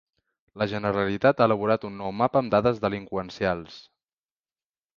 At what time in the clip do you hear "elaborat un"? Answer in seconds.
1.49-1.95